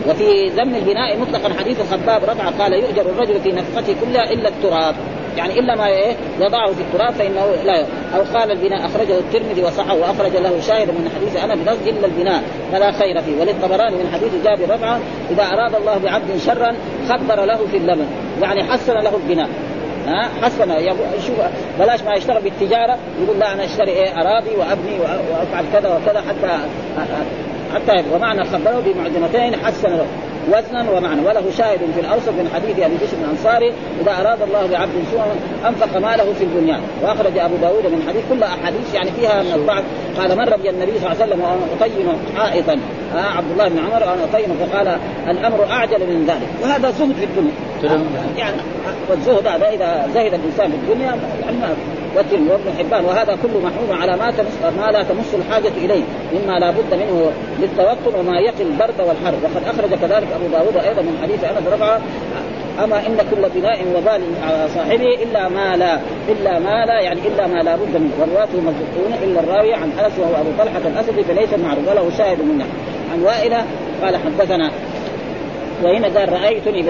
[0.08, 4.94] وفي ذم البناء مطلقا حديث الخباب رفع قال يؤجر الرجل في نفقته كلها إلا التراب.
[5.36, 7.86] يعني إلا ما إيه؟ يضعه في التراب فإنه لا
[8.16, 12.42] أو قال البناء أخرجه الترمذي وصحه وأخرج له شاهد من حديث أنا بلفظ الا البناء.
[12.72, 13.40] فلا خير فيه.
[13.40, 16.74] وللطبراني من حديث جابر رفعه إذا أراد الله بعبد شرا
[17.08, 18.06] خبر له في اللبن.
[18.42, 19.48] يعني حسن له البناء.
[20.06, 20.86] ها؟ حسن.
[21.26, 21.36] شوف
[21.80, 22.98] بلاش ما يشتغل بالتجارة.
[23.24, 26.58] يقول لا أنا أشتري إيه؟ أراضي وأبني وأفعل كذا وكذا حتى
[27.74, 30.06] حتى ومعنى خبره بمعجمتين حسن له
[30.48, 31.20] وزنا ومعنى.
[31.20, 35.36] وله شاهد في الأوسط من حديث أبي بشر الأنصاري إذا أراد الله بعبد سوءا
[35.68, 39.84] أنفق ماله في البنيان وأخرج أبو داود من حديث كل أحاديث يعني فيها من البعض
[40.18, 42.06] قال مر بي النبي صلى الله عليه وسلم وأنا أطين
[42.36, 42.78] حائطا
[43.14, 44.48] آه عبد الله بن عمر وأنا أطين.
[44.60, 46.48] فقال الأمر أعجل من ذلك.
[46.62, 47.52] وهذا زهد في الدنيا.
[48.36, 48.56] يعني
[49.10, 51.06] والزهد هذا إذا زهد الإنسان في الدنيا
[51.42, 51.56] يعني
[52.16, 56.58] والترمذي وابن حبان وهذا كله محمول على ما تمس ما لا تمس الحاجة إليه مما
[56.58, 59.34] لا بد منه للتوطن وما يقي البرد والحر.
[59.42, 61.98] وقد أخرج كذلك أبو داود أيضا من حديث أنس رفع
[62.84, 67.46] أما إن كل بناء وبال على صاحبه إلا ما لا إلا ما لا يعني إلا
[67.46, 68.10] ما لا بد منه.
[68.20, 72.64] ورواته مصدوقون إلا الراوي عن أنس وهو أبو طلحة الأسدي فليس معروف وله شاهد منه.
[73.12, 73.64] عن وائلة
[74.02, 74.70] قال حدثنا
[75.82, 76.84] وهنا قال رأيتني.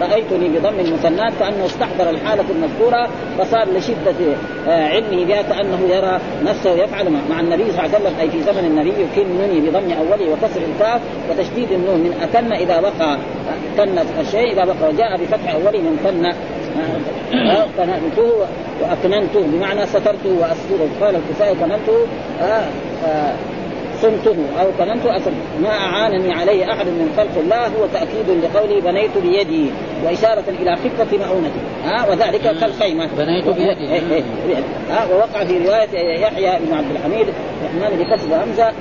[0.00, 4.14] رأيتني بضم المثنات كانه استحضر الحالة المذكورة فصار لشدة
[4.66, 8.64] علمه بها كأنه يرى نفسه يفعل مع النبي صلى الله عليه وسلم أي في زمن
[8.64, 13.16] النبي يكنني بضم اوله وكسر الكاف وتشديد النون من أتن إذا وقع
[13.76, 16.32] تن الشيء إذا وقع وجاء بفتح اوله من تن
[17.78, 18.32] قننته
[18.82, 22.06] وأكننته بمعنى سترته وأستره قال الكسائي كننته
[24.02, 29.18] صمته أو كننت أسر ما أعانني عليه أحد من خلق الله هو تأكيد لقوله بنيت
[29.18, 29.70] بيدي
[30.04, 31.60] وإشارة إلى خفة مؤونتي.
[31.84, 33.08] ها وذلك كالخيمة.
[33.18, 33.92] بنيت بيدي.
[33.92, 34.22] إيه إيه
[34.90, 37.26] ها ووقع في رواية يحيى بن عبد الحميد
[37.62, 38.72] الرحمن بكسر همزه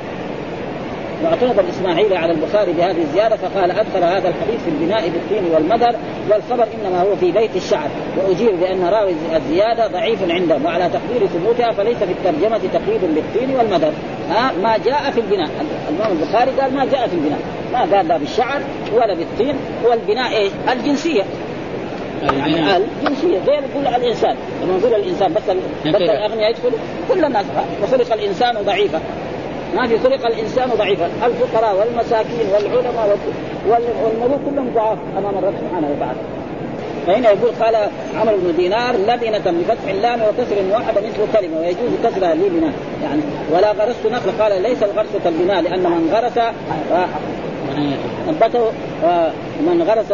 [1.23, 5.95] واعترض الاسماعيلي على البخاري بهذه الزيادة فقال أدخل هذا الحديث في البناء بالطين والمدر
[6.29, 7.89] والخبر إنما هو في بيت الشعر.
[8.17, 13.91] واجيب بأن راوي الزيادة ضعيف عنده وعلى تقدير ثبوتها فليس في الترجمة تقييد بالطين والمدر.
[14.29, 15.49] ها ما جاء في البناء.
[15.89, 17.39] الإمام البخاري قال ما جاء في البناء.
[17.73, 18.61] ما قال لا بالشعر
[18.93, 19.55] ولا بالطين
[19.85, 21.23] والبناء إيش؟ الجنسية.
[22.21, 24.35] يعني ال جنسيه زي كل الإنسان.
[24.63, 25.43] لما نقول الإنسان بس
[25.85, 26.79] بس الأغنياء يدخلوا
[27.09, 27.45] كل الناس
[27.83, 29.01] وخلق الإنسان ضعيفا
[29.75, 31.05] ما في خلق الإنسان ضعيفا.
[31.25, 33.17] الفقراء والمساكين والعلماء
[33.67, 36.19] والملوك كلهم ضعاف أمام الرب سبحانه وتعالى.
[37.07, 37.75] فهنا يقول قال
[38.15, 43.71] عمرو بن دينار لبنة بفتح اللام وكسر واحدة مثل كلمة ويجوز كسرها لبنة يعني ولا
[43.71, 44.31] غرست نخل.
[44.39, 46.37] قال ليس الغرس كالبناء لأن من غرس
[48.27, 48.71] نبته
[49.61, 50.11] من غرس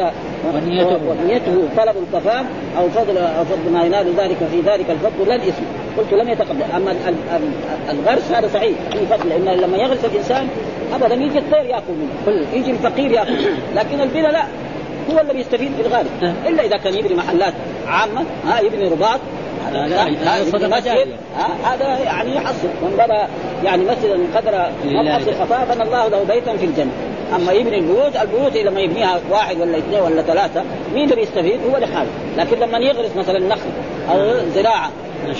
[0.53, 0.99] ونيته.
[1.09, 2.45] ونيته طلب الكفاف
[2.77, 5.63] أو فضل أو فضل ما ينال ذلك في ذلك الفضل لا الاسم
[5.97, 6.63] قلت لم يتقبل.
[6.75, 6.95] أما
[7.91, 10.47] الغرس هذا صحيح في فضل لأن لما يغرس الإنسان
[10.93, 11.93] ابدا يجي الطير يأكل
[12.27, 12.45] منه.
[12.53, 13.57] يجي الفقير يأكل منه.
[13.75, 14.43] لكن البنا لا.
[15.11, 16.35] هو اللي بيستفيد في الغالب.
[16.47, 17.53] إلا إذا كان يبني محلات
[17.87, 19.19] عامة ها يبني رباط.
[21.63, 23.19] هذا يعني يحصل من بنى
[23.63, 26.91] يعني مسجدا قدر مبحث الخطا بنى الله له بيتا في الجنة.
[27.35, 31.77] أما يبني البيوت البيوت لما يبنيها واحد ولا اثنين ولا ثلاثة مين اللي بيستفيد؟ هو
[31.77, 32.09] لحاله.
[32.37, 33.69] لكن لما يغرس مثلا نخل
[34.11, 34.89] أو زراعة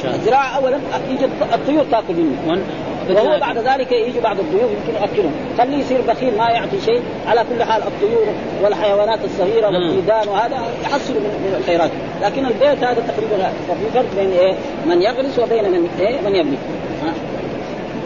[0.04, 2.62] الزراعة اولا يجي الطيور تأكل منه.
[3.10, 5.32] وهو بعد ذلك يجي بعض الضيوف يمكن يأكلهم.
[5.58, 7.02] خليه يصير بخيل ما يعطي شيء.
[7.28, 8.26] على كل حال الطيور
[8.64, 11.92] والحيوانات الصغيرة والديدان وهذا يحصل من الخيرات.
[12.22, 14.54] لكن البيت هذا تقريبا ففي فرق بين إيه؟
[14.86, 16.58] من يغرس وبين من إيه؟ من يبني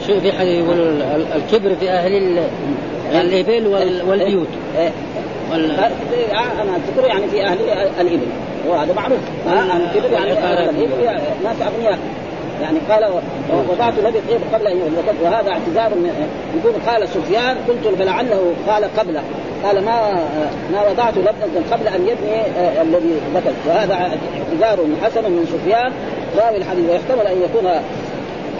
[0.07, 1.01] شوف في حد يقول
[1.35, 2.39] الكبر في أهل
[3.11, 3.67] الابل
[4.07, 4.47] والبيوت.
[4.77, 4.91] إيه؟
[5.51, 5.71] وال...
[6.31, 7.57] أنا اذكر يعني في أهل
[7.99, 8.27] الإبل.
[8.67, 9.19] وهذا معروف.
[9.47, 11.99] الكبر يعني أهل الإبل ناس أغنياء.
[12.61, 13.21] يعني قال
[13.69, 15.91] وضعت لبث إيه قبل أن يغلق وهذا اعتذار
[16.57, 19.19] يقول قال سفيان قلت فلعله قال قبل
[19.63, 20.13] قال ما
[20.71, 22.41] ما وضعت لبنة قبل أن يبني
[22.81, 25.91] الذي ذكر وهذا اعتذار حسن من سفيان
[26.37, 26.89] راوي الحديث.
[26.89, 27.67] ويحتمل أن يكون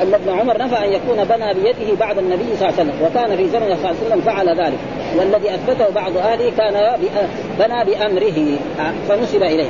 [0.02, 3.06] أن ابن عمر نفى أن يكون بنى بيده بعد النبي صلى الله عليه وسلم.
[3.06, 4.80] وكان في زمن صلى الله عليه وسلم فعل ذلك.
[5.18, 6.98] والذي أثبته بعض أهله كان
[7.60, 8.58] بنى بأمره.
[9.10, 9.70] فنسب إليه.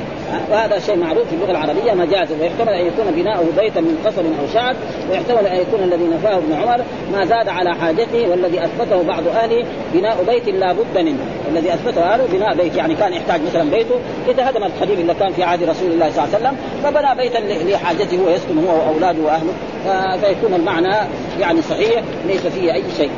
[0.50, 4.54] وهذا شيء معروف في اللغة العربية مجازا ويحتمل أن يكون بناؤه بيتا من قصب أو
[4.54, 4.76] شعر
[5.10, 9.64] ويحتمل أن يكون الذي نفاه ابن عمر ما زاد على حاجته والذي أثبته بعض أهله
[9.94, 11.18] بناء بيت لا بد منه.
[11.50, 13.94] الذي أثبته أهله بناء بيت يعني كان يحتاج مثلا بيته
[14.28, 17.38] اذا هدم القديم اللي كان في عهد رسول الله صلى الله عليه وسلم فبنى بيتا
[17.72, 19.52] لحاجته ويسكن هو وأولاده وأهله.
[20.16, 21.08] فيكون المعنى
[21.40, 23.10] يعني صحيح ليس فيه أي شيء.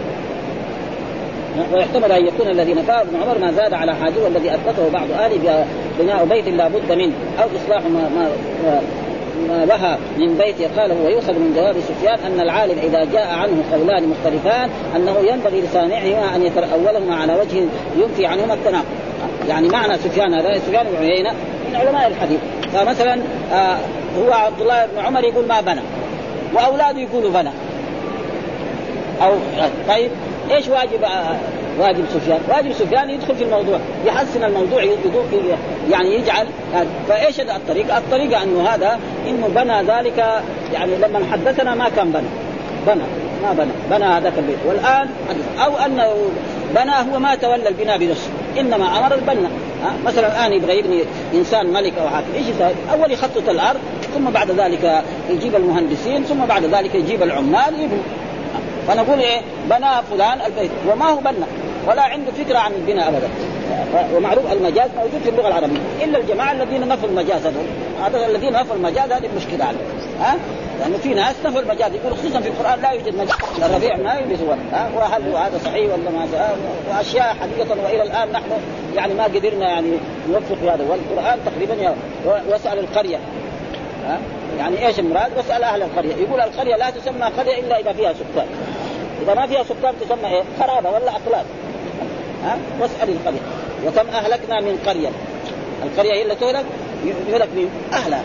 [1.72, 5.66] ويحتمل أن يكون الذي نفاه ابن عمر ما زاد على حاجة والذي أثبته بعض أهله
[5.98, 8.30] بناء بيت لا بد منه أو إصلاح ما ما
[9.48, 13.64] ما بها من بيت قال هو يؤخذ من جواب سفيان أن العالم إذا جاء عنه
[13.72, 17.64] قولان مختلفان أنه ينبغي لصانعهما أن يتاولهما على وجه
[17.96, 18.84] ينفي عنهما التناقض.
[19.48, 21.30] يعني معنى سفيان هذا سفيان بن عيينة
[21.70, 22.38] من علماء الحديث.
[22.72, 23.18] فمثلا
[23.52, 23.76] آه
[24.18, 25.80] هو عبد الله بن عمر يقول ما بنى
[26.54, 27.50] وأولاده يقولوا بنى.
[29.22, 29.32] أو
[29.88, 30.10] طيب
[30.50, 31.04] إيش واجب
[31.78, 32.40] واجب سفيان.
[32.48, 34.84] واجب سفيان يدخل في الموضوع يحسن الموضوع
[35.90, 36.46] يعني يجعل
[37.08, 42.26] فإيش الطريقة؟ الطريقة أنه هذا إنه بنى ذلك يعني لما حدثنا ما كان بنى.
[42.86, 43.04] بنى
[43.42, 43.72] ما بنى.
[43.90, 44.58] بنى هذاك البيت.
[44.66, 45.08] والآن
[45.64, 46.14] أو انه
[46.74, 48.30] بنى هو ما تولى البناء بنفسه.
[48.60, 49.50] إنما أمر البنا
[50.04, 51.02] مثلا الآن يبغى يبني
[51.34, 53.80] إنسان ملك أو حاكم إيش يسوي؟ أول يخطط الأرض
[54.14, 58.02] ثم بعد ذلك يجيب المهندسين ثم بعد ذلك يجيب العمال يبني
[58.88, 60.70] فنقول إيه؟ بنى فلان البيت.
[60.92, 63.28] وما هو بنى؟ ولا عنده فكرة عن البناء ابدا.
[64.16, 65.78] ومعروف المجاز موجود في اللغة العربية.
[66.04, 67.66] إلا الجماعة الذين نفوا المجاز هذول.
[68.04, 70.20] هذول الذين نفوا المجاز هذه المشكلة عليهم.
[70.20, 70.36] ها؟
[70.80, 71.92] لأنه في ناس نفوا المجاز.
[71.94, 73.36] يقول خصوصا في القرآن لا يوجد مجاز.
[73.62, 74.40] الربيع ما يلبس
[74.72, 76.26] ها؟ وهل هذا صحيح ولا ما
[76.90, 78.50] وأشياء حقيقه وإلى الآن نحن
[78.96, 79.92] يعني ما قدرنا يعني
[80.30, 80.84] نوفق هذا.
[80.90, 81.94] والقرآن تقريبا
[82.50, 83.18] واسأل القرية.
[84.06, 84.18] ها؟
[84.58, 86.14] يعني إيش المراد؟ واسأل أهل القرية.
[86.14, 88.46] يقول القرية لا تسمى قرية إلا إذا فيها سكان.
[89.22, 91.44] إذا ما فيها سكان تسمى إيه؟ خرابة ولا أقلام.
[92.44, 93.40] ها؟ واسأل القرية.
[93.86, 95.08] وكم أهلكنا من قرية.
[95.84, 96.64] القرية هي اللي تهلك؟
[97.04, 98.22] يهلك من أهلها.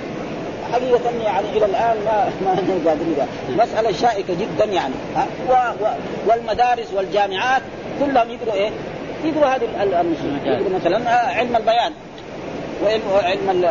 [0.73, 2.51] حقيقة يعني إلى الآن ما ما
[2.86, 3.17] قادرين.
[3.58, 4.93] مسألة شائكة جدا يعني.
[5.15, 5.53] ها؟ و
[5.84, 5.88] و
[6.27, 7.62] والمدارس والجامعات
[7.99, 8.69] كلهم يقروا إيه؟
[9.23, 10.39] يقروا هذه المسلمين.
[10.45, 11.91] يقروا مثلا علم البيان.
[12.84, 13.65] وعلم علم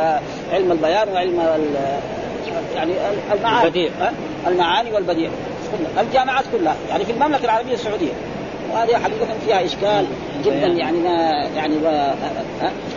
[0.53, 1.41] علم البيان وعلم
[2.77, 2.93] يعني
[3.33, 3.91] المعاني.
[4.47, 5.31] المعاني والبديع.
[6.01, 6.77] الجامعات كلها.
[6.91, 8.13] يعني في المملكة العربية السعودية.
[8.73, 10.07] وهذه حقيقة فيها إشكال
[10.45, 11.75] جدا يعني ما يعني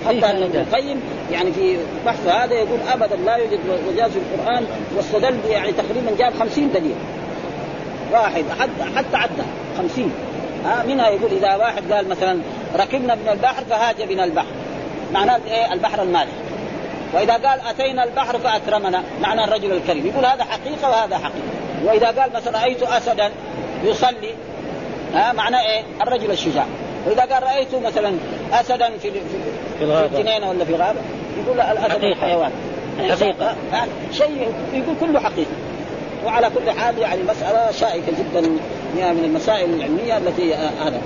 [0.08, 3.60] حتى ابن القيم يعني في بحث هذا يقول ابدا لا يوجد
[3.94, 4.66] مجاز في القرآن
[4.98, 6.96] واستدل يعني تقريبا جاب خمسين دليل.
[8.12, 9.44] واحد حتى حتى عدى
[9.78, 10.12] خمسين.
[10.66, 12.40] ها منها يقول إذا واحد قال مثلا
[12.76, 14.52] ركبنا من البحر فهاج بنا البحر.
[15.14, 16.32] معناه إيه؟ البحر المالح.
[17.14, 20.08] وإذا قال أتينا البحر فأكرمنا معنى الرجل الكريم.
[20.08, 21.52] يقول هذا حقيقة وهذا حقيقة.
[21.86, 23.32] وإذا قال مثلا رايت اسدا؟
[23.84, 24.34] يصلي.
[25.14, 26.66] ها معناه إيه؟ الرجل الشجاع.
[27.08, 28.14] وإذا قال رأيت مثلا
[28.54, 29.20] اسدا في في,
[29.80, 31.00] في, في جنينه ولا في غابه
[31.44, 32.52] يقول الأسد حيوان
[33.10, 33.56] حقيقة.
[34.12, 35.52] شيء يقول كله حقيقة.
[36.26, 38.42] وعلى كل حال يعني مسألة شائكة جدا
[38.96, 41.02] من المسائل العلمية التي هذا.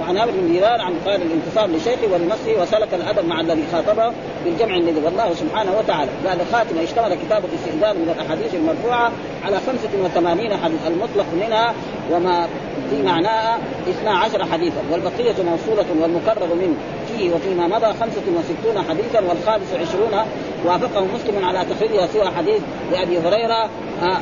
[0.00, 4.12] وعن عامر بن دينار عن قال الانتصاب لشيخه ولنفسه وسلك الأدب مع الذي خاطبه
[4.44, 6.10] بالجمع الذي والله سبحانه وتعالى.
[6.28, 9.12] قال خاتمه اشتمل كتاب الاستئذان من الأحاديث المرفوعة
[9.44, 11.74] على 85 حديث المطلق منها
[12.12, 12.48] وما
[12.90, 16.74] في معناها 12 حديثا والبقية موصولة والمكرر منه.
[17.08, 20.24] فيه وفيما مضى 65 حديثا والخامس عشرون
[20.64, 22.60] وافقه مسلم على تخريجها سوى حديث
[22.92, 23.70] لأبي هريرة
[24.02, 24.18] آه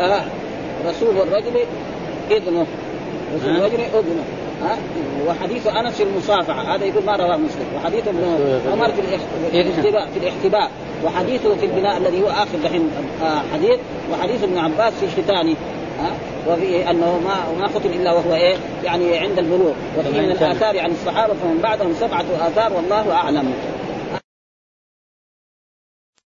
[0.00, 0.22] آه
[0.86, 1.60] رسول الرجل
[2.30, 2.66] إذنه.
[3.36, 4.24] رسول الرجل إذنه.
[4.62, 4.76] ها
[5.28, 6.74] وحديث أنس في المصافحة.
[6.74, 7.66] هذا يقول ما رواه مسلم.
[7.76, 9.00] وحديث ابن عمر في
[9.52, 10.70] الاحتباء في الاحتباء.
[11.04, 12.90] وحديثه في البناء الذي هو آخر دحين
[13.52, 13.78] حديث.
[14.12, 15.56] وحديث ابن عباس في الختان
[16.00, 16.12] ها؟
[16.48, 19.72] وفي أنه ما ما ختم إلا وهو إيه؟ يعني عند البلوغ.
[19.98, 23.52] وفي من الآثار عن الصحابة فمن بعدهم سبعة آثار والله أعلم.